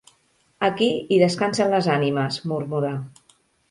[0.67, 2.97] Aquí hi descansen les ànimes –murmurà.